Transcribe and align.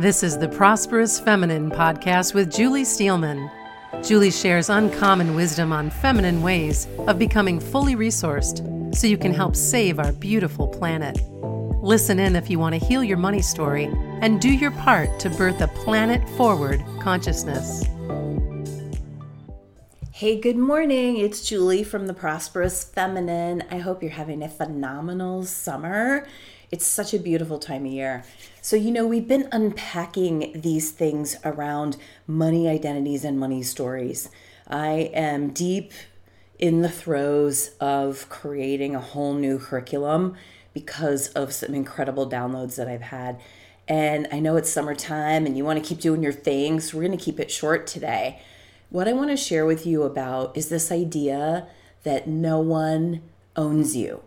This 0.00 0.22
is 0.22 0.38
the 0.38 0.48
Prosperous 0.48 1.20
Feminine 1.20 1.70
podcast 1.70 2.32
with 2.32 2.50
Julie 2.50 2.86
Steelman. 2.86 3.50
Julie 4.02 4.30
shares 4.30 4.70
uncommon 4.70 5.34
wisdom 5.34 5.74
on 5.74 5.90
feminine 5.90 6.40
ways 6.40 6.88
of 7.00 7.18
becoming 7.18 7.60
fully 7.60 7.94
resourced 7.94 8.96
so 8.96 9.06
you 9.06 9.18
can 9.18 9.34
help 9.34 9.54
save 9.54 9.98
our 9.98 10.12
beautiful 10.12 10.66
planet. 10.66 11.20
Listen 11.82 12.18
in 12.18 12.34
if 12.34 12.48
you 12.48 12.58
want 12.58 12.74
to 12.76 12.82
heal 12.82 13.04
your 13.04 13.18
money 13.18 13.42
story 13.42 13.90
and 14.22 14.40
do 14.40 14.48
your 14.48 14.70
part 14.70 15.20
to 15.20 15.28
birth 15.28 15.60
a 15.60 15.68
planet 15.68 16.26
forward 16.30 16.82
consciousness. 17.02 17.84
Hey, 20.12 20.40
good 20.40 20.56
morning. 20.56 21.18
It's 21.18 21.42
Julie 21.42 21.84
from 21.84 22.06
the 22.06 22.14
Prosperous 22.14 22.84
Feminine. 22.84 23.64
I 23.70 23.76
hope 23.76 24.02
you're 24.02 24.12
having 24.12 24.42
a 24.42 24.48
phenomenal 24.48 25.44
summer. 25.44 26.26
It's 26.70 26.86
such 26.86 27.12
a 27.12 27.18
beautiful 27.18 27.58
time 27.58 27.84
of 27.84 27.92
year. 27.92 28.22
So, 28.62 28.76
you 28.76 28.92
know, 28.92 29.06
we've 29.06 29.26
been 29.26 29.48
unpacking 29.50 30.52
these 30.54 30.92
things 30.92 31.36
around 31.44 31.96
money 32.28 32.68
identities 32.68 33.24
and 33.24 33.40
money 33.40 33.62
stories. 33.64 34.28
I 34.68 35.10
am 35.12 35.50
deep 35.50 35.92
in 36.60 36.82
the 36.82 36.88
throes 36.88 37.70
of 37.80 38.28
creating 38.28 38.94
a 38.94 39.00
whole 39.00 39.34
new 39.34 39.58
curriculum 39.58 40.36
because 40.72 41.28
of 41.28 41.52
some 41.52 41.74
incredible 41.74 42.30
downloads 42.30 42.76
that 42.76 42.86
I've 42.86 43.02
had. 43.02 43.40
And 43.88 44.28
I 44.30 44.38
know 44.38 44.56
it's 44.56 44.70
summertime 44.70 45.46
and 45.46 45.56
you 45.56 45.64
want 45.64 45.82
to 45.82 45.88
keep 45.88 46.00
doing 46.00 46.22
your 46.22 46.32
thing, 46.32 46.78
so 46.78 46.96
we're 46.96 47.06
going 47.06 47.18
to 47.18 47.24
keep 47.24 47.40
it 47.40 47.50
short 47.50 47.88
today. 47.88 48.40
What 48.90 49.08
I 49.08 49.12
want 49.12 49.30
to 49.30 49.36
share 49.36 49.66
with 49.66 49.84
you 49.86 50.04
about 50.04 50.56
is 50.56 50.68
this 50.68 50.92
idea 50.92 51.66
that 52.04 52.28
no 52.28 52.60
one 52.60 53.22
owns 53.56 53.96
you. 53.96 54.22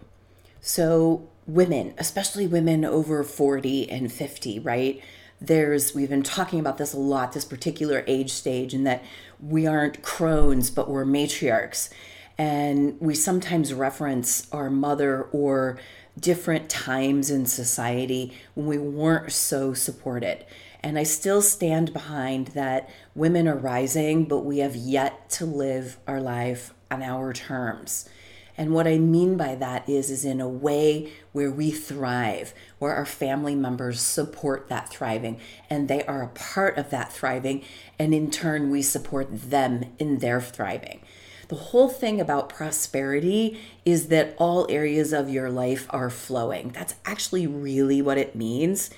So, 0.60 1.30
women, 1.46 1.94
especially 1.98 2.48
women 2.48 2.86
over 2.86 3.24
40 3.24 3.90
and 3.90 4.12
50, 4.12 4.60
right? 4.60 5.02
There's, 5.42 5.94
we've 5.94 6.10
been 6.10 6.24
talking 6.24 6.60
about 6.60 6.78
this 6.78 6.94
a 6.94 7.00
lot, 7.00 7.34
this 7.34 7.46
particular 7.46 8.04
age 8.08 8.32
stage, 8.32 8.74
and 8.74 8.88
that 8.88 9.04
we 9.42 9.68
aren't 9.68 10.02
crones, 10.02 10.70
but 10.70 10.90
we're 10.90 11.06
matriarchs. 11.06 11.90
And 12.38 13.00
we 13.00 13.14
sometimes 13.14 13.74
reference 13.74 14.48
our 14.52 14.70
mother 14.70 15.24
or 15.32 15.78
different 16.20 16.70
times 16.70 17.30
in 17.30 17.46
society 17.46 18.34
when 18.54 18.68
we 18.68 18.78
weren't 18.78 19.32
so 19.32 19.74
supported. 19.74 20.46
And 20.82 21.00
I 21.00 21.04
still 21.04 21.42
stand 21.42 21.94
behind 21.94 22.48
that 22.48 22.90
women 23.16 23.48
are 23.48 23.56
rising, 23.56 24.26
but 24.26 24.40
we 24.40 24.60
have 24.60 24.76
yet 24.76 25.30
to 25.32 25.46
live 25.46 25.98
our 26.08 26.22
life 26.22 26.74
on 26.92 27.02
our 27.02 27.34
terms. 27.34 28.10
And 28.58 28.74
what 28.74 28.88
I 28.88 28.98
mean 28.98 29.36
by 29.36 29.56
that 29.56 29.90
is 29.90 30.10
is 30.12 30.26
in 30.26 30.40
a 30.40 30.48
way 30.48 31.12
where 31.32 31.50
we 31.50 31.72
thrive, 31.72 32.54
where 32.80 32.94
our 32.94 33.06
family 33.06 33.56
members 33.56 34.00
support 34.00 34.70
that 34.70 34.90
thriving 34.90 35.40
and 35.70 35.88
they 35.88 36.04
are 36.06 36.22
a 36.22 36.28
part 36.28 36.78
of 36.78 36.90
that 36.92 37.12
thriving 37.12 37.64
and 37.98 38.14
in 38.14 38.30
turn 38.30 38.70
we 38.70 38.82
support 38.82 39.28
them 39.32 39.86
in 39.98 40.20
their 40.20 40.40
thriving. 40.40 41.02
The 41.50 41.56
whole 41.56 41.90
thing 41.90 42.22
about 42.22 42.50
prosperity 42.50 43.60
is 43.86 44.08
that 44.08 44.36
all 44.38 44.66
areas 44.70 45.14
of 45.14 45.30
your 45.30 45.50
life 45.50 45.88
are 45.90 46.10
flowing. 46.10 46.70
That's 46.70 46.96
actually 47.06 47.48
really 47.48 48.02
what 48.02 48.18
it 48.18 48.36
means. 48.36 48.90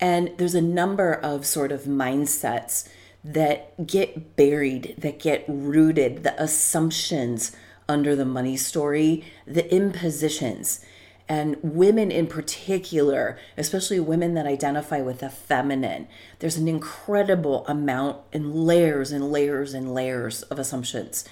And 0.00 0.30
there's 0.38 0.54
a 0.54 0.62
number 0.62 1.12
of 1.12 1.44
sort 1.44 1.72
of 1.72 1.82
mindsets 1.82 2.88
that 3.24 3.86
get 3.86 4.36
buried, 4.36 4.94
that 4.98 5.18
get 5.18 5.44
rooted, 5.46 6.24
the 6.24 6.40
assumptions 6.42 7.52
under 7.92 8.16
the 8.16 8.24
money 8.24 8.56
story, 8.56 9.22
the 9.46 9.72
impositions. 9.72 10.84
And 11.28 11.56
women 11.62 12.10
in 12.10 12.26
particular, 12.26 13.38
especially 13.56 14.00
women 14.00 14.34
that 14.34 14.46
identify 14.46 15.00
with 15.00 15.20
the 15.20 15.30
feminine, 15.30 16.08
there's 16.40 16.56
an 16.56 16.68
incredible 16.68 17.66
amount 17.66 18.18
and 18.32 18.54
layers 18.66 19.12
and 19.12 19.30
layers 19.30 19.74
and 19.74 19.94
layers 19.94 20.42
of 20.44 20.58
assumptions 20.58 21.24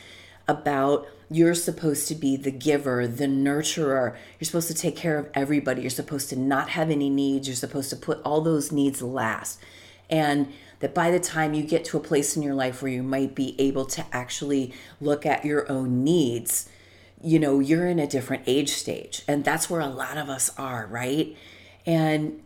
about 0.47 1.09
you're 1.31 1.55
supposed 1.55 2.09
to 2.09 2.15
be 2.15 2.37
the 2.37 2.51
giver, 2.51 3.07
the 3.07 3.27
nurturer. 3.27 4.17
You're 4.39 4.47
supposed 4.47 4.69
to 4.69 4.75
take 4.75 4.97
care 4.97 5.17
of 5.17 5.29
everybody. 5.33 5.81
You're 5.81 5.91
supposed 5.91 6.29
to 6.31 6.37
not 6.37 6.71
have 6.71 6.91
any 6.91 7.09
needs. 7.09 7.49
You're 7.49 7.57
supposed 7.57 7.91
to 7.91 7.97
put 7.97 8.21
all 8.23 8.41
those 8.41 8.73
needs 8.73 9.01
last. 9.01 9.61
And 10.11 10.53
that 10.81 10.95
by 10.95 11.11
the 11.11 11.21
time 11.21 11.55
you 11.55 11.63
get 11.63 11.85
to 11.87 11.97
a 11.97 12.01
place 12.01 12.37
in 12.37 12.43
your 12.43 12.55
life 12.55 12.83
where 12.83 12.91
you 12.91 13.03
might 13.03 13.35
be 13.35 13.55
able 13.61 13.85
to 13.87 14.05
actually 14.13 14.75
look 15.01 15.25
at 15.25 15.45
your 15.45 15.71
own 15.71 16.03
needs, 16.03 16.69
you 17.23 17.39
know, 17.39 17.61
you're 17.61 17.87
in 17.87 17.99
a 17.99 18.07
different 18.07 18.45
age 18.47 18.71
stage. 18.71 19.23
And 19.29 19.45
that's 19.45 19.69
where 19.71 19.81
a 19.81 19.87
lot 19.87 20.17
of 20.17 20.29
us 20.29 20.51
are, 20.59 20.87
right? 20.87 21.37
And 21.87 22.43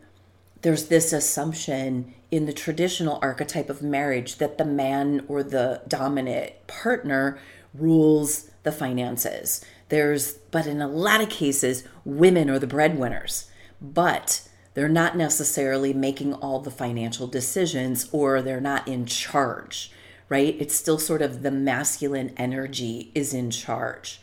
there's 0.62 0.86
this 0.86 1.12
assumption 1.12 2.14
in 2.30 2.46
the 2.46 2.52
traditional 2.52 3.18
archetype 3.22 3.70
of 3.70 3.82
marriage 3.82 4.38
that 4.38 4.58
the 4.58 4.64
man 4.64 5.24
or 5.28 5.42
the 5.42 5.82
dominant 5.86 6.52
partner 6.66 7.38
rules 7.72 8.50
the 8.64 8.72
finances. 8.72 9.64
There's, 9.90 10.32
but 10.50 10.66
in 10.66 10.80
a 10.80 10.88
lot 10.88 11.20
of 11.20 11.28
cases, 11.28 11.84
women 12.04 12.50
are 12.50 12.58
the 12.58 12.66
breadwinners. 12.66 13.50
But 13.80 14.48
they're 14.74 14.88
not 14.88 15.16
necessarily 15.16 15.92
making 15.92 16.34
all 16.34 16.60
the 16.60 16.70
financial 16.70 17.26
decisions 17.26 18.08
or 18.12 18.42
they're 18.42 18.60
not 18.60 18.86
in 18.86 19.06
charge, 19.06 19.90
right? 20.28 20.56
It's 20.58 20.74
still 20.74 20.98
sort 20.98 21.22
of 21.22 21.42
the 21.42 21.50
masculine 21.50 22.32
energy 22.36 23.10
is 23.14 23.32
in 23.32 23.50
charge. 23.50 24.20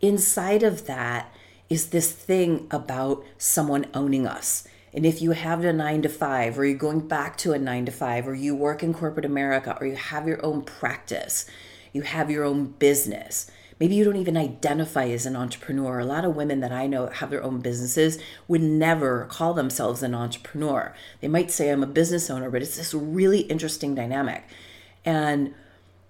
Inside 0.00 0.62
of 0.62 0.86
that 0.86 1.32
is 1.68 1.88
this 1.90 2.12
thing 2.12 2.66
about 2.70 3.24
someone 3.38 3.86
owning 3.94 4.26
us. 4.26 4.66
And 4.94 5.06
if 5.06 5.22
you 5.22 5.30
have 5.30 5.64
a 5.64 5.72
nine 5.72 6.02
to 6.02 6.08
five, 6.08 6.58
or 6.58 6.66
you're 6.66 6.76
going 6.76 7.08
back 7.08 7.38
to 7.38 7.52
a 7.52 7.58
nine 7.58 7.86
to 7.86 7.92
five, 7.92 8.28
or 8.28 8.34
you 8.34 8.54
work 8.54 8.82
in 8.82 8.92
corporate 8.92 9.24
America, 9.24 9.76
or 9.80 9.86
you 9.86 9.96
have 9.96 10.28
your 10.28 10.44
own 10.44 10.62
practice, 10.62 11.46
you 11.92 12.02
have 12.02 12.30
your 12.30 12.44
own 12.44 12.66
business, 12.66 13.50
Maybe 13.82 13.96
you 13.96 14.04
don't 14.04 14.14
even 14.14 14.36
identify 14.36 15.08
as 15.08 15.26
an 15.26 15.34
entrepreneur. 15.34 15.98
A 15.98 16.04
lot 16.04 16.24
of 16.24 16.36
women 16.36 16.60
that 16.60 16.70
I 16.70 16.86
know 16.86 17.08
have 17.08 17.30
their 17.30 17.42
own 17.42 17.58
businesses 17.58 18.16
would 18.46 18.62
never 18.62 19.24
call 19.24 19.54
themselves 19.54 20.04
an 20.04 20.14
entrepreneur. 20.14 20.94
They 21.20 21.26
might 21.26 21.50
say, 21.50 21.68
I'm 21.68 21.82
a 21.82 21.88
business 21.88 22.30
owner, 22.30 22.48
but 22.48 22.62
it's 22.62 22.76
this 22.76 22.94
really 22.94 23.40
interesting 23.40 23.96
dynamic. 23.96 24.44
And 25.04 25.52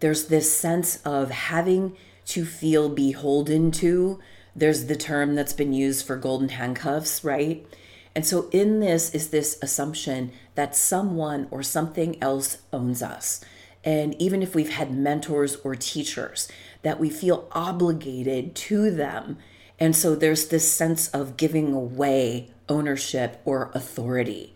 there's 0.00 0.26
this 0.26 0.54
sense 0.54 0.96
of 1.06 1.30
having 1.30 1.96
to 2.26 2.44
feel 2.44 2.90
beholden 2.90 3.70
to. 3.70 4.20
There's 4.54 4.84
the 4.84 4.94
term 4.94 5.34
that's 5.34 5.54
been 5.54 5.72
used 5.72 6.06
for 6.06 6.16
golden 6.16 6.50
handcuffs, 6.50 7.24
right? 7.24 7.66
And 8.14 8.26
so, 8.26 8.50
in 8.50 8.80
this 8.80 9.14
is 9.14 9.30
this 9.30 9.58
assumption 9.62 10.32
that 10.56 10.76
someone 10.76 11.48
or 11.50 11.62
something 11.62 12.22
else 12.22 12.58
owns 12.70 13.02
us. 13.02 13.42
And 13.84 14.14
even 14.20 14.42
if 14.42 14.54
we've 14.54 14.70
had 14.70 14.94
mentors 14.94 15.56
or 15.56 15.74
teachers, 15.74 16.48
that 16.82 17.00
we 17.00 17.08
feel 17.10 17.48
obligated 17.52 18.54
to 18.54 18.90
them. 18.90 19.38
And 19.78 19.96
so 19.96 20.14
there's 20.14 20.48
this 20.48 20.70
sense 20.70 21.08
of 21.08 21.36
giving 21.36 21.72
away 21.72 22.50
ownership 22.68 23.40
or 23.44 23.70
authority. 23.74 24.54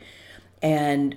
And 0.62 1.16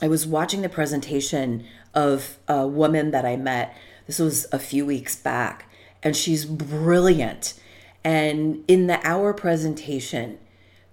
I 0.00 0.08
was 0.08 0.26
watching 0.26 0.62
the 0.62 0.68
presentation 0.68 1.64
of 1.94 2.38
a 2.48 2.66
woman 2.66 3.10
that 3.12 3.24
I 3.24 3.36
met. 3.36 3.76
This 4.06 4.18
was 4.18 4.46
a 4.52 4.58
few 4.58 4.84
weeks 4.84 5.16
back, 5.16 5.70
and 6.02 6.16
she's 6.16 6.44
brilliant. 6.44 7.54
And 8.02 8.64
in 8.68 8.86
the 8.86 9.00
hour 9.06 9.32
presentation, 9.32 10.38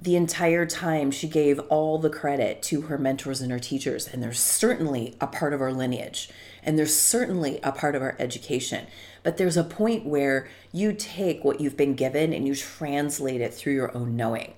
the 0.01 0.15
entire 0.15 0.65
time 0.65 1.11
she 1.11 1.27
gave 1.27 1.59
all 1.69 1.99
the 1.99 2.09
credit 2.09 2.63
to 2.63 2.81
her 2.81 2.97
mentors 2.97 3.39
and 3.39 3.51
her 3.51 3.59
teachers 3.59 4.07
and 4.07 4.21
they're 4.21 4.33
certainly 4.33 5.15
a 5.21 5.27
part 5.27 5.53
of 5.53 5.61
our 5.61 5.71
lineage 5.71 6.29
and 6.63 6.77
they're 6.77 6.87
certainly 6.87 7.59
a 7.63 7.71
part 7.71 7.95
of 7.95 8.01
our 8.01 8.15
education. 8.17 8.87
But 9.23 9.37
there's 9.37 9.57
a 9.57 9.63
point 9.63 10.05
where 10.05 10.47
you 10.71 10.93
take 10.93 11.43
what 11.43 11.61
you've 11.61 11.77
been 11.77 11.93
given 11.93 12.33
and 12.33 12.47
you 12.47 12.55
translate 12.55 13.41
it 13.41 13.53
through 13.53 13.73
your 13.73 13.95
own 13.95 14.15
knowing. 14.15 14.53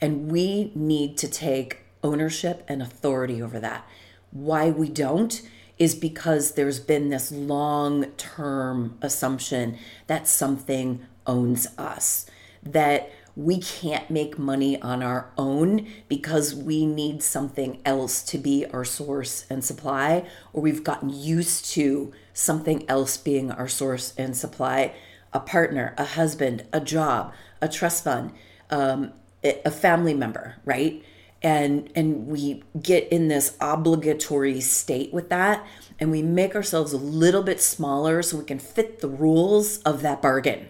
And 0.00 0.30
we 0.30 0.70
need 0.74 1.18
to 1.18 1.28
take 1.28 1.78
ownership 2.02 2.64
and 2.68 2.80
authority 2.80 3.42
over 3.42 3.58
that. 3.60 3.88
Why 4.30 4.70
we 4.70 4.88
don't 4.88 5.42
is 5.78 5.94
because 5.96 6.52
there's 6.52 6.78
been 6.78 7.08
this 7.08 7.32
long 7.32 8.04
term 8.12 8.96
assumption 9.02 9.76
that 10.06 10.28
something 10.28 11.04
owns 11.26 11.66
us 11.78 12.26
that 12.62 13.10
we 13.36 13.58
can't 13.58 14.10
make 14.10 14.38
money 14.38 14.80
on 14.80 15.02
our 15.02 15.30
own 15.36 15.86
because 16.08 16.54
we 16.54 16.86
need 16.86 17.22
something 17.22 17.80
else 17.84 18.22
to 18.22 18.38
be 18.38 18.64
our 18.66 18.84
source 18.84 19.44
and 19.50 19.64
supply, 19.64 20.24
or 20.52 20.62
we've 20.62 20.84
gotten 20.84 21.10
used 21.10 21.64
to 21.72 22.12
something 22.32 22.88
else 22.88 23.16
being 23.16 23.50
our 23.50 23.68
source 23.68 24.14
and 24.16 24.36
supply 24.36 24.94
a 25.32 25.40
partner, 25.40 25.94
a 25.98 26.04
husband, 26.04 26.64
a 26.72 26.80
job, 26.80 27.32
a 27.60 27.68
trust 27.68 28.04
fund, 28.04 28.30
um, 28.70 29.12
a 29.42 29.70
family 29.70 30.14
member, 30.14 30.56
right? 30.64 31.04
And, 31.42 31.90
and 31.94 32.28
we 32.28 32.62
get 32.80 33.08
in 33.12 33.28
this 33.28 33.56
obligatory 33.60 34.60
state 34.60 35.12
with 35.12 35.28
that 35.28 35.66
and 36.00 36.10
we 36.10 36.22
make 36.22 36.54
ourselves 36.54 36.92
a 36.92 36.98
little 36.98 37.42
bit 37.42 37.60
smaller 37.60 38.22
so 38.22 38.38
we 38.38 38.44
can 38.44 38.58
fit 38.58 39.00
the 39.00 39.08
rules 39.08 39.78
of 39.78 40.00
that 40.02 40.22
bargain. 40.22 40.68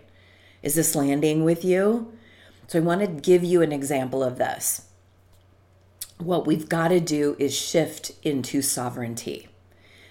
Is 0.62 0.74
this 0.74 0.96
landing 0.96 1.44
with 1.44 1.64
you? 1.64 2.12
So 2.66 2.78
I 2.78 2.82
want 2.82 3.00
to 3.02 3.06
give 3.06 3.44
you 3.44 3.62
an 3.62 3.72
example 3.72 4.22
of 4.22 4.38
this. 4.38 4.88
what 6.18 6.46
we've 6.46 6.68
got 6.68 6.88
to 6.88 7.00
do 7.00 7.36
is 7.38 7.56
shift 7.56 8.12
into 8.22 8.62
sovereignty. 8.62 9.48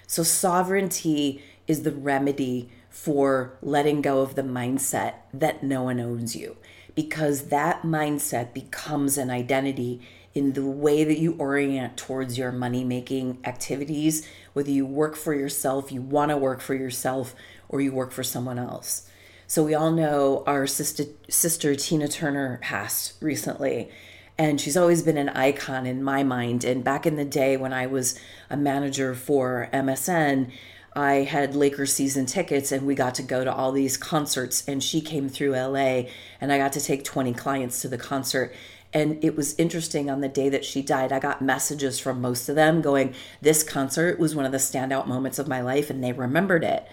So, 0.06 0.22
sovereignty 0.22 1.42
is 1.66 1.82
the 1.82 1.92
remedy 1.92 2.70
for 2.90 3.56
letting 3.62 4.02
go 4.02 4.20
of 4.20 4.34
the 4.34 4.42
mindset 4.42 5.14
that 5.32 5.62
no 5.62 5.84
one 5.84 5.98
owns 5.98 6.36
you, 6.36 6.56
because 6.94 7.48
that 7.48 7.82
mindset 7.82 8.52
becomes 8.52 9.18
an 9.18 9.30
identity 9.30 10.00
in 10.34 10.52
the 10.52 10.66
way 10.66 11.04
that 11.04 11.18
you 11.18 11.34
orient 11.38 11.96
towards 11.96 12.36
your 12.36 12.52
money 12.52 12.84
making 12.84 13.38
activities, 13.44 14.26
whether 14.52 14.70
you 14.70 14.84
work 14.84 15.16
for 15.16 15.32
yourself, 15.32 15.90
you 15.90 16.02
want 16.02 16.30
to 16.30 16.36
work 16.36 16.60
for 16.60 16.74
yourself, 16.74 17.34
or 17.68 17.80
you 17.80 17.92
work 17.92 18.12
for 18.12 18.22
someone 18.22 18.58
else. 18.58 19.08
So 19.54 19.62
we 19.62 19.72
all 19.72 19.92
know 19.92 20.42
our 20.48 20.66
sister, 20.66 21.04
sister 21.28 21.76
Tina 21.76 22.08
Turner 22.08 22.58
passed 22.60 23.12
recently, 23.20 23.88
and 24.36 24.60
she's 24.60 24.76
always 24.76 25.02
been 25.02 25.16
an 25.16 25.28
icon 25.28 25.86
in 25.86 26.02
my 26.02 26.24
mind. 26.24 26.64
And 26.64 26.82
back 26.82 27.06
in 27.06 27.14
the 27.14 27.24
day 27.24 27.56
when 27.56 27.72
I 27.72 27.86
was 27.86 28.18
a 28.50 28.56
manager 28.56 29.14
for 29.14 29.68
MSN, 29.72 30.50
I 30.96 31.12
had 31.22 31.54
Lakers 31.54 31.92
season 31.92 32.26
tickets 32.26 32.72
and 32.72 32.84
we 32.84 32.96
got 32.96 33.14
to 33.14 33.22
go 33.22 33.44
to 33.44 33.54
all 33.54 33.70
these 33.70 33.96
concerts 33.96 34.66
and 34.66 34.82
she 34.82 35.00
came 35.00 35.28
through 35.28 35.52
LA 35.52 36.06
and 36.40 36.52
I 36.52 36.58
got 36.58 36.72
to 36.72 36.80
take 36.80 37.04
20 37.04 37.32
clients 37.34 37.80
to 37.82 37.88
the 37.88 37.96
concert 37.96 38.52
and 38.92 39.22
it 39.22 39.36
was 39.36 39.54
interesting 39.56 40.10
on 40.10 40.20
the 40.20 40.28
day 40.28 40.48
that 40.48 40.64
she 40.64 40.82
died 40.82 41.12
I 41.12 41.20
got 41.20 41.42
messages 41.42 42.00
from 42.00 42.20
most 42.20 42.48
of 42.48 42.56
them 42.56 42.82
going 42.82 43.14
this 43.40 43.62
concert 43.62 44.18
was 44.18 44.34
one 44.34 44.46
of 44.46 44.52
the 44.52 44.58
standout 44.58 45.06
moments 45.06 45.38
of 45.38 45.46
my 45.46 45.60
life 45.60 45.90
and 45.90 46.02
they 46.02 46.12
remembered 46.12 46.64
it. 46.64 46.88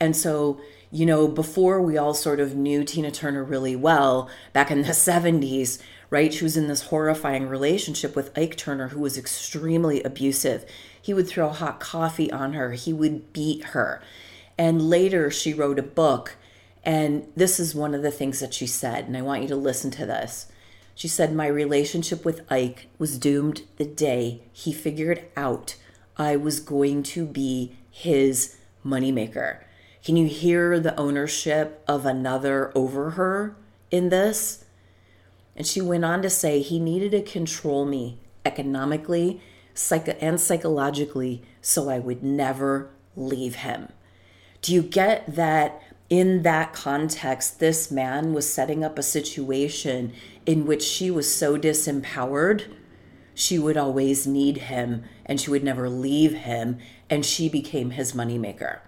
And 0.00 0.16
so 0.16 0.60
you 0.90 1.06
know, 1.06 1.28
before 1.28 1.80
we 1.80 1.96
all 1.96 2.14
sort 2.14 2.40
of 2.40 2.56
knew 2.56 2.84
Tina 2.84 3.10
Turner 3.10 3.44
really 3.44 3.76
well 3.76 4.28
back 4.52 4.70
in 4.70 4.82
the 4.82 4.88
70s, 4.88 5.80
right? 6.10 6.34
She 6.34 6.44
was 6.44 6.56
in 6.56 6.66
this 6.66 6.86
horrifying 6.86 7.48
relationship 7.48 8.16
with 8.16 8.36
Ike 8.36 8.56
Turner, 8.56 8.88
who 8.88 9.00
was 9.00 9.16
extremely 9.16 10.02
abusive. 10.02 10.64
He 11.00 11.14
would 11.14 11.28
throw 11.28 11.50
hot 11.50 11.80
coffee 11.80 12.30
on 12.30 12.54
her, 12.54 12.72
he 12.72 12.92
would 12.92 13.32
beat 13.32 13.66
her. 13.66 14.02
And 14.58 14.90
later 14.90 15.30
she 15.30 15.54
wrote 15.54 15.78
a 15.78 15.82
book, 15.82 16.36
and 16.84 17.26
this 17.36 17.60
is 17.60 17.74
one 17.74 17.94
of 17.94 18.02
the 18.02 18.10
things 18.10 18.40
that 18.40 18.52
she 18.52 18.66
said, 18.66 19.04
and 19.04 19.16
I 19.16 19.22
want 19.22 19.42
you 19.42 19.48
to 19.48 19.56
listen 19.56 19.90
to 19.92 20.06
this. 20.06 20.50
She 20.94 21.08
said, 21.08 21.32
My 21.32 21.46
relationship 21.46 22.24
with 22.24 22.50
Ike 22.52 22.88
was 22.98 23.18
doomed 23.18 23.62
the 23.76 23.86
day 23.86 24.42
he 24.52 24.72
figured 24.72 25.24
out 25.36 25.76
I 26.16 26.36
was 26.36 26.60
going 26.60 27.02
to 27.04 27.24
be 27.24 27.76
his 27.90 28.56
moneymaker. 28.84 29.60
Can 30.04 30.16
you 30.16 30.26
hear 30.26 30.80
the 30.80 30.98
ownership 30.98 31.84
of 31.86 32.06
another 32.06 32.72
over 32.74 33.10
her 33.10 33.56
in 33.90 34.08
this? 34.08 34.64
And 35.54 35.66
she 35.66 35.80
went 35.80 36.04
on 36.04 36.22
to 36.22 36.30
say 36.30 36.60
he 36.60 36.78
needed 36.78 37.10
to 37.12 37.22
control 37.22 37.84
me 37.84 38.18
economically 38.46 39.42
psycho- 39.74 40.16
and 40.20 40.40
psychologically 40.40 41.42
so 41.60 41.90
I 41.90 41.98
would 41.98 42.22
never 42.22 42.90
leave 43.14 43.56
him. 43.56 43.88
Do 44.62 44.72
you 44.72 44.82
get 44.82 45.34
that 45.34 45.82
in 46.08 46.42
that 46.42 46.72
context, 46.72 47.60
this 47.60 47.90
man 47.90 48.34
was 48.34 48.52
setting 48.52 48.82
up 48.82 48.98
a 48.98 49.02
situation 49.02 50.12
in 50.44 50.66
which 50.66 50.82
she 50.82 51.10
was 51.10 51.32
so 51.32 51.56
disempowered, 51.56 52.64
she 53.32 53.58
would 53.58 53.76
always 53.76 54.26
need 54.26 54.58
him 54.58 55.04
and 55.24 55.40
she 55.40 55.50
would 55.50 55.62
never 55.62 55.88
leave 55.88 56.34
him, 56.34 56.78
and 57.08 57.24
she 57.24 57.48
became 57.48 57.90
his 57.90 58.12
moneymaker. 58.12 58.80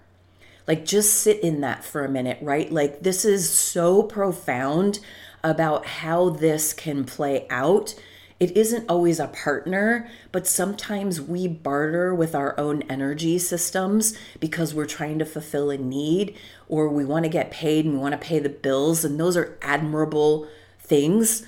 Like, 0.67 0.85
just 0.85 1.15
sit 1.15 1.41
in 1.41 1.61
that 1.61 1.83
for 1.83 2.05
a 2.05 2.09
minute, 2.09 2.37
right? 2.41 2.71
Like, 2.71 3.01
this 3.01 3.25
is 3.25 3.49
so 3.49 4.03
profound 4.03 4.99
about 5.43 5.85
how 5.85 6.29
this 6.29 6.73
can 6.73 7.03
play 7.03 7.45
out. 7.49 7.95
It 8.39 8.57
isn't 8.57 8.89
always 8.89 9.19
a 9.19 9.27
partner, 9.27 10.09
but 10.31 10.47
sometimes 10.47 11.21
we 11.21 11.47
barter 11.47 12.13
with 12.15 12.33
our 12.33 12.59
own 12.59 12.81
energy 12.83 13.39
systems 13.39 14.17
because 14.39 14.73
we're 14.73 14.85
trying 14.85 15.19
to 15.19 15.25
fulfill 15.25 15.69
a 15.69 15.77
need 15.77 16.35
or 16.67 16.89
we 16.89 17.05
want 17.05 17.23
to 17.25 17.29
get 17.29 17.51
paid 17.51 17.85
and 17.85 17.93
we 17.93 17.99
want 17.99 18.13
to 18.13 18.27
pay 18.27 18.39
the 18.39 18.49
bills. 18.49 19.05
And 19.05 19.19
those 19.19 19.37
are 19.37 19.57
admirable 19.61 20.47
things. 20.79 21.45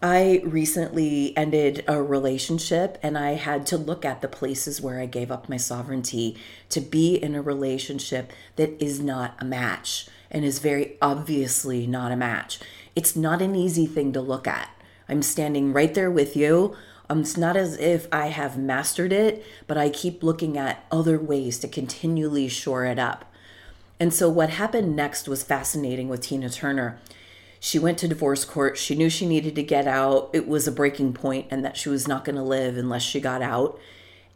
I 0.00 0.42
recently 0.44 1.36
ended 1.36 1.84
a 1.88 2.00
relationship 2.00 2.98
and 3.02 3.18
I 3.18 3.32
had 3.32 3.66
to 3.66 3.76
look 3.76 4.04
at 4.04 4.22
the 4.22 4.28
places 4.28 4.80
where 4.80 5.00
I 5.00 5.06
gave 5.06 5.32
up 5.32 5.48
my 5.48 5.56
sovereignty 5.56 6.36
to 6.70 6.80
be 6.80 7.16
in 7.16 7.34
a 7.34 7.42
relationship 7.42 8.32
that 8.54 8.80
is 8.80 9.00
not 9.00 9.34
a 9.40 9.44
match 9.44 10.06
and 10.30 10.44
is 10.44 10.60
very 10.60 10.96
obviously 11.02 11.84
not 11.86 12.12
a 12.12 12.16
match. 12.16 12.60
It's 12.94 13.16
not 13.16 13.42
an 13.42 13.56
easy 13.56 13.86
thing 13.86 14.12
to 14.12 14.20
look 14.20 14.46
at. 14.46 14.70
I'm 15.08 15.22
standing 15.22 15.72
right 15.72 15.92
there 15.92 16.12
with 16.12 16.36
you. 16.36 16.76
Um, 17.10 17.20
it's 17.20 17.36
not 17.36 17.56
as 17.56 17.76
if 17.78 18.06
I 18.12 18.26
have 18.26 18.56
mastered 18.56 19.12
it, 19.12 19.44
but 19.66 19.78
I 19.78 19.88
keep 19.88 20.22
looking 20.22 20.56
at 20.56 20.84
other 20.92 21.18
ways 21.18 21.58
to 21.60 21.68
continually 21.68 22.46
shore 22.48 22.84
it 22.84 22.98
up. 23.00 23.24
And 23.98 24.12
so, 24.12 24.28
what 24.28 24.50
happened 24.50 24.94
next 24.94 25.26
was 25.26 25.42
fascinating 25.42 26.08
with 26.08 26.20
Tina 26.20 26.50
Turner 26.50 27.00
she 27.60 27.78
went 27.78 27.98
to 27.98 28.08
divorce 28.08 28.44
court. 28.44 28.78
She 28.78 28.94
knew 28.94 29.10
she 29.10 29.26
needed 29.26 29.54
to 29.56 29.62
get 29.62 29.86
out. 29.86 30.30
It 30.32 30.46
was 30.46 30.68
a 30.68 30.72
breaking 30.72 31.12
point 31.12 31.46
and 31.50 31.64
that 31.64 31.76
she 31.76 31.88
was 31.88 32.06
not 32.06 32.24
going 32.24 32.36
to 32.36 32.42
live 32.42 32.76
unless 32.76 33.02
she 33.02 33.20
got 33.20 33.42
out. 33.42 33.78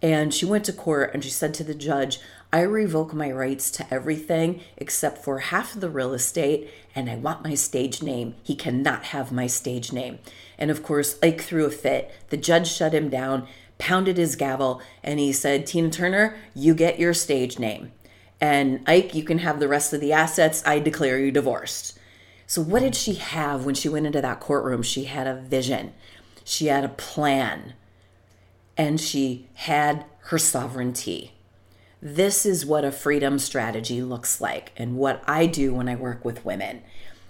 And 0.01 0.35
she 0.35 0.45
went 0.45 0.65
to 0.65 0.73
court 0.73 1.13
and 1.15 1.23
she 1.23 1.31
said 1.31 1.55
to 1.55 1.65
the 1.65 1.75
judge, 1.75 2.19
I 2.53 2.61
revoke 2.63 3.15
my 3.15 3.31
rights 3.31 3.71
to 3.73 3.95
everything 3.95 4.61
except 4.77 5.25
for 5.25 5.39
half 5.39 5.75
of 5.75 5.81
the 5.81 5.89
real 5.89 6.13
estate, 6.13 6.69
and 6.95 7.09
I 7.09 7.17
want 7.17 7.45
my 7.45 7.55
stage 7.55 8.03
name. 8.03 8.35
He 8.43 8.55
cannot 8.55 9.05
have 9.05 9.33
my 9.33 9.47
stage 9.47 9.91
name. 9.91 10.19
And 10.59 10.71
of 10.71 10.83
course, 10.83 11.19
Ike 11.23 11.41
threw 11.41 11.65
a 11.65 11.71
fit. 11.71 12.13
The 12.29 12.37
judge 12.37 12.71
shut 12.71 12.93
him 12.93 13.09
down, 13.09 13.47
pounded 13.79 14.19
his 14.19 14.37
gavel, 14.37 14.83
and 15.03 15.19
he 15.19 15.33
said, 15.33 15.67
Tina 15.67 15.89
Turner, 15.89 16.37
you 16.55 16.75
get 16.75 16.99
your 16.99 17.15
stage 17.15 17.59
name. 17.59 17.93
And 18.39 18.83
Ike, 18.87 19.15
you 19.15 19.25
can 19.25 19.39
have 19.39 19.59
the 19.59 19.69
rest 19.69 19.95
of 19.95 20.01
the 20.01 20.13
assets. 20.13 20.63
I 20.67 20.79
declare 20.79 21.19
you 21.19 21.31
divorced. 21.31 21.99
So, 22.53 22.61
what 22.61 22.83
did 22.83 22.95
she 22.95 23.15
have 23.15 23.65
when 23.65 23.75
she 23.75 23.89
went 23.89 24.05
into 24.05 24.21
that 24.21 24.41
courtroom? 24.41 24.83
She 24.83 25.05
had 25.05 25.27
a 25.27 25.41
vision, 25.41 25.95
she 26.45 26.67
had 26.67 26.85
a 26.85 26.91
plan, 26.91 27.73
and 28.77 29.01
she 29.01 29.49
had 29.55 30.05
her 30.25 30.37
sovereignty. 30.37 31.33
This 32.03 32.45
is 32.45 32.67
what 32.67 32.85
a 32.85 32.93
freedom 32.93 33.39
strategy 33.39 34.03
looks 34.03 34.39
like, 34.39 34.73
and 34.77 34.99
what 34.99 35.25
I 35.27 35.47
do 35.47 35.73
when 35.73 35.89
I 35.89 35.95
work 35.95 36.27
with 36.27 36.45
women. 36.45 36.83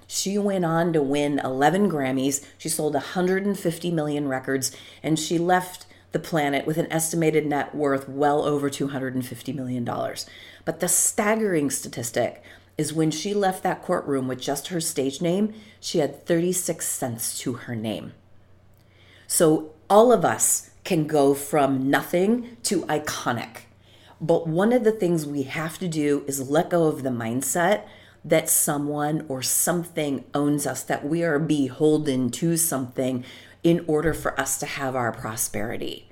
She 0.08 0.38
went 0.38 0.64
on 0.64 0.92
to 0.92 1.00
win 1.00 1.38
11 1.44 1.88
Grammys. 1.88 2.44
She 2.58 2.68
sold 2.68 2.94
150 2.94 3.92
million 3.92 4.26
records, 4.26 4.72
and 5.04 5.20
she 5.20 5.38
left 5.38 5.86
the 6.10 6.18
planet 6.18 6.66
with 6.66 6.78
an 6.78 6.90
estimated 6.90 7.46
net 7.46 7.76
worth 7.76 8.08
well 8.08 8.44
over 8.44 8.68
$250 8.68 9.54
million. 9.54 9.84
But 10.64 10.80
the 10.80 10.88
staggering 10.88 11.70
statistic 11.70 12.42
is 12.78 12.92
when 12.92 13.10
she 13.10 13.34
left 13.34 13.62
that 13.62 13.82
courtroom 13.82 14.28
with 14.28 14.40
just 14.40 14.68
her 14.68 14.80
stage 14.80 15.20
name, 15.20 15.54
she 15.80 15.98
had 15.98 16.26
36 16.26 16.86
cents 16.86 17.38
to 17.40 17.54
her 17.54 17.76
name. 17.76 18.12
So 19.26 19.72
all 19.88 20.12
of 20.12 20.24
us 20.24 20.70
can 20.84 21.06
go 21.06 21.34
from 21.34 21.90
nothing 21.90 22.56
to 22.64 22.82
iconic. 22.82 23.62
But 24.20 24.46
one 24.46 24.72
of 24.72 24.84
the 24.84 24.92
things 24.92 25.26
we 25.26 25.42
have 25.44 25.78
to 25.78 25.88
do 25.88 26.24
is 26.26 26.50
let 26.50 26.70
go 26.70 26.86
of 26.86 27.02
the 27.02 27.10
mindset 27.10 27.82
that 28.24 28.48
someone 28.48 29.26
or 29.28 29.42
something 29.42 30.24
owns 30.32 30.66
us, 30.66 30.82
that 30.84 31.04
we 31.04 31.24
are 31.24 31.38
beholden 31.38 32.30
to 32.30 32.56
something 32.56 33.24
in 33.62 33.84
order 33.86 34.14
for 34.14 34.38
us 34.40 34.58
to 34.58 34.66
have 34.66 34.94
our 34.94 35.12
prosperity. 35.12 36.08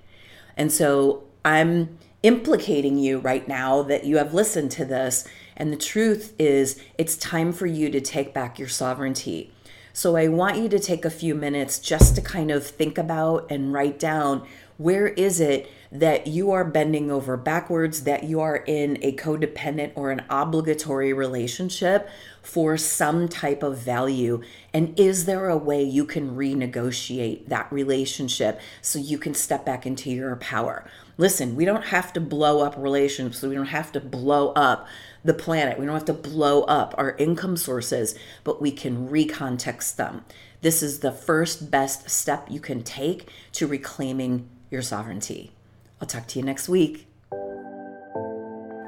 And 0.57 0.73
so 0.73 1.25
I'm 1.45 1.99
implicating 2.23 2.99
you 2.99 3.19
right 3.19 3.47
now 3.49 3.83
that 3.83 4.05
you 4.05 4.19
have 4.19 4.35
listened 4.35 4.71
to 4.73 4.85
this 4.85 5.27
and 5.61 5.71
the 5.71 5.77
truth 5.77 6.33
is, 6.39 6.83
it's 6.97 7.19
time 7.19 7.53
for 7.53 7.67
you 7.67 7.91
to 7.91 8.01
take 8.01 8.33
back 8.33 8.59
your 8.59 8.69
sovereignty. 8.69 9.53
So 9.93 10.17
I 10.17 10.29
want 10.29 10.57
you 10.57 10.71
to 10.71 10.79
take 10.79 11.05
a 11.05 11.11
few 11.11 11.35
minutes 11.35 11.79
just 11.79 12.15
to 12.15 12.23
kind 12.23 12.51
of 12.51 12.67
think 12.67 12.97
about 12.97 13.47
and 13.51 13.71
write 13.71 13.99
down 13.99 14.47
where 14.79 15.09
is 15.09 15.39
it 15.39 15.71
that 15.93 16.27
you 16.27 16.51
are 16.53 16.65
bending 16.65 17.11
over 17.11 17.37
backwards, 17.37 18.05
that 18.05 18.25
you 18.25 18.41
are 18.41 18.59
in 18.67 18.99
a 19.03 19.15
codependent 19.17 19.93
or 19.95 20.11
an 20.11 20.25
obligatory 20.31 21.13
relationship 21.13 22.09
for 22.43 22.77
some 22.77 23.29
type 23.29 23.63
of 23.63 23.79
value? 23.79 24.41
And 24.73 24.99
is 24.99 25.25
there 25.25 25.49
a 25.49 25.57
way 25.57 25.83
you 25.83 26.05
can 26.05 26.37
renegotiate 26.37 27.49
that 27.49 27.71
relationship 27.73 28.61
so 28.81 28.99
you 28.99 29.19
can 29.19 29.35
step 29.35 29.65
back 29.65 29.87
into 29.87 30.11
your 30.11 30.37
power? 30.37 30.89
Listen, 31.19 31.57
we 31.57 31.65
don't 31.65 31.87
have 31.87 32.13
to 32.15 32.21
blow 32.21 32.65
up 32.65 32.75
relationships, 32.79 33.43
we 33.43 33.55
don't 33.55 33.67
have 33.67 33.93
to 33.93 34.01
blow 34.01 34.53
up 34.53 34.87
the 35.25 35.35
planet. 35.35 35.79
We 35.79 35.87
don't 35.87 35.95
have 35.95 36.05
to 36.07 36.13
blow 36.13 36.63
up 36.63 36.95
our 36.97 37.17
income 37.17 37.57
sources, 37.57 38.15
but 38.45 38.61
we 38.61 38.71
can 38.71 39.09
recontext 39.09 39.97
them. 39.97 40.25
This 40.63 40.83
is 40.83 41.01
the 41.01 41.13
first 41.13 41.71
best 41.71 42.11
step 42.11 42.47
you 42.51 42.61
can 42.61 42.83
take 42.83 43.29
to 43.53 43.67
reclaiming 43.67 44.49
your 44.71 44.83
sovereignty. 44.83 45.53
I'll 46.01 46.07
talk 46.07 46.27
to 46.29 46.39
you 46.39 46.45
next 46.45 46.69
week. 46.69 47.07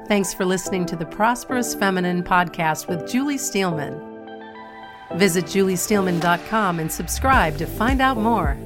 Thanks 0.09 0.35
for 0.35 0.45
listening 0.45 0.85
to 0.87 0.97
the 0.97 1.07
Prosperous 1.07 1.75
Feminine 1.75 2.23
podcast 2.23 2.88
with 2.88 3.11
Julie 3.11 3.38
Steelman. 3.38 4.09
Visit 5.14 5.45
juliesteelman.com 5.45 6.81
and 6.81 6.90
subscribe 6.90 7.57
to 7.59 7.66
find 7.66 8.00
out 8.00 8.16
more. 8.16 8.57